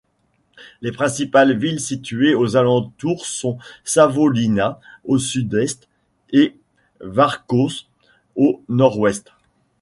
Les 0.81 0.91
principales 0.91 1.55
villes 1.55 1.79
situées 1.79 2.33
aux 2.33 2.55
alentours 2.55 3.27
sont 3.27 3.59
Savonlinna, 3.83 4.79
au 5.05 5.19
Sud-Est, 5.19 5.87
et 6.31 6.55
Varkaus, 7.01 7.85
au 8.35 8.63
Nord-Ouest. 8.67 9.31